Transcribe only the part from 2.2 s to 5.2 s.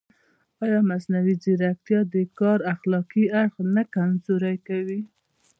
کار اخلاقي اړخ نه کمزوری کوي؟